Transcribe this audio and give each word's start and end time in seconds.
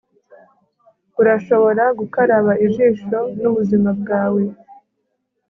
Urashobora 1.21 1.83
gukaraba 1.99 2.51
ijisho 2.65 3.19
nubuzima 3.39 3.89
bwawe 3.99 4.43